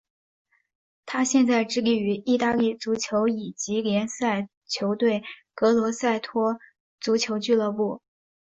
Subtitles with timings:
[1.05, 5.21] 他现在效力于意大利足球乙级联赛球队
[5.53, 6.57] 格罗瑟托
[6.99, 8.01] 足球俱乐部。